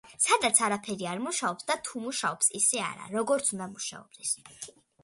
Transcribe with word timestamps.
სადაც 0.25 0.61
არაფერი 0.67 1.09
არ 1.11 1.21
მუშაობს 1.25 1.67
და 1.73 1.75
თუ 1.89 2.03
მუშაობს 2.07 2.51
ისე 2.63 2.83
არა, 2.89 3.09
როგორც 3.19 3.57
უნდა 3.59 3.71
მუშაობდეს. 3.79 4.39